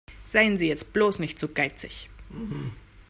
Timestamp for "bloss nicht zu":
0.93-1.49